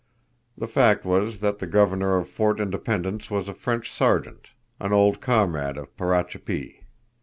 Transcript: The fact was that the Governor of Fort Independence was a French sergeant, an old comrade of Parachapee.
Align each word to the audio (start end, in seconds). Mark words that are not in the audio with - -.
The 0.57 0.67
fact 0.67 1.05
was 1.05 1.41
that 1.41 1.59
the 1.59 1.67
Governor 1.67 2.17
of 2.17 2.27
Fort 2.27 2.59
Independence 2.59 3.29
was 3.29 3.47
a 3.47 3.53
French 3.53 3.91
sergeant, 3.91 4.49
an 4.79 4.93
old 4.93 5.21
comrade 5.21 5.77
of 5.77 5.95
Parachapee. 5.95 6.79